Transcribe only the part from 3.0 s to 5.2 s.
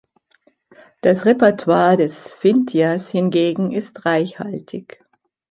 hingegen ist reichhaltig.